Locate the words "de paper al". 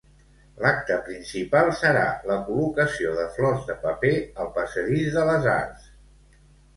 3.67-4.49